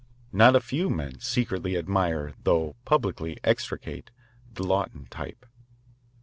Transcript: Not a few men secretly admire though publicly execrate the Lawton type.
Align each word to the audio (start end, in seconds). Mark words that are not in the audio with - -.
Not 0.33 0.55
a 0.55 0.59
few 0.59 0.89
men 0.89 1.19
secretly 1.19 1.77
admire 1.77 2.33
though 2.43 2.75
publicly 2.85 3.37
execrate 3.43 4.09
the 4.51 4.63
Lawton 4.63 5.05
type. 5.11 5.45